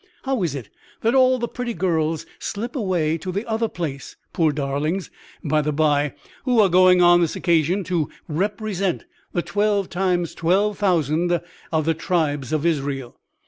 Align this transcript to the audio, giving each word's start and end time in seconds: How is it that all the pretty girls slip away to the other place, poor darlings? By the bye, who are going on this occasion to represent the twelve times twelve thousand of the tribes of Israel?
How 0.23 0.41
is 0.41 0.55
it 0.55 0.71
that 1.01 1.13
all 1.13 1.37
the 1.37 1.47
pretty 1.47 1.75
girls 1.75 2.25
slip 2.39 2.75
away 2.75 3.19
to 3.19 3.31
the 3.31 3.45
other 3.45 3.67
place, 3.69 4.15
poor 4.33 4.51
darlings? 4.51 5.11
By 5.43 5.61
the 5.61 5.71
bye, 5.71 6.15
who 6.43 6.59
are 6.59 6.69
going 6.69 7.03
on 7.03 7.21
this 7.21 7.35
occasion 7.35 7.83
to 7.83 8.09
represent 8.27 9.05
the 9.33 9.43
twelve 9.43 9.89
times 9.91 10.33
twelve 10.33 10.79
thousand 10.79 11.39
of 11.71 11.85
the 11.85 11.93
tribes 11.93 12.51
of 12.51 12.65
Israel? 12.65 13.19